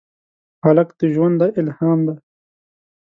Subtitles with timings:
[0.63, 2.17] هلک د ژونده الهام دی.